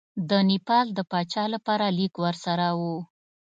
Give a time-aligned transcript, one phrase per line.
[0.29, 2.97] د نیپال د پاچا لپاره لیک ورسره وو.